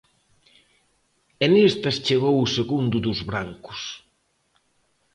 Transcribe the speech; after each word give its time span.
E 1.43 1.45
nestas 1.53 1.95
chegou 2.05 2.35
o 2.39 2.51
segundo 2.55 2.97
dos 3.05 3.19
brancos. 3.29 3.79